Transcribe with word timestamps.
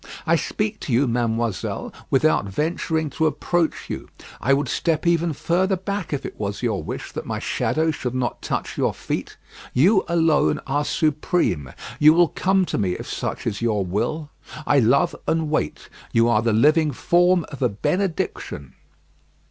I 0.25 0.35
speak 0.35 0.79
to 0.79 0.91
you, 0.93 1.07
mademoiselle, 1.07 1.93
without 2.09 2.45
venturing 2.47 3.11
to 3.11 3.27
approach 3.27 3.87
you; 3.87 4.09
I 4.41 4.51
would 4.51 4.67
step 4.67 5.05
even 5.05 5.31
further 5.31 5.75
back 5.75 6.11
if 6.11 6.25
it 6.25 6.39
was 6.39 6.63
your 6.63 6.81
wish 6.81 7.11
that 7.11 7.27
my 7.27 7.37
shadow 7.37 7.91
should 7.91 8.15
not 8.15 8.41
touch 8.41 8.79
your 8.79 8.95
feet. 8.95 9.37
You 9.75 10.03
alone 10.07 10.59
are 10.65 10.85
supreme. 10.85 11.71
You 11.99 12.15
will 12.15 12.29
come 12.29 12.65
to 12.65 12.79
me 12.79 12.93
if 12.93 13.05
such 13.07 13.45
is 13.45 13.61
your 13.61 13.85
will. 13.85 14.31
I 14.65 14.79
love 14.79 15.15
and 15.27 15.51
wait. 15.51 15.87
You 16.11 16.27
are 16.29 16.41
the 16.41 16.51
living 16.51 16.89
form 16.91 17.45
of 17.49 17.61
a 17.61 17.69
benediction." 17.69 18.73